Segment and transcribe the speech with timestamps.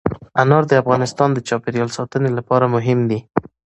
[0.41, 3.19] انار د افغانستان د چاپیریال ساتنې لپاره مهم دي.